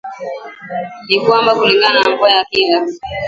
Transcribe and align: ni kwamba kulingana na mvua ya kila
ni 1.07 1.17
kwamba 1.23 1.55
kulingana 1.55 1.99
na 1.99 2.09
mvua 2.09 2.31
ya 2.31 2.45
kila 2.45 2.85